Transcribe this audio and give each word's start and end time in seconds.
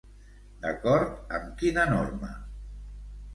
D'acord 0.63 1.11
amb 1.39 1.51
quina 1.61 1.85
norma? 1.93 2.31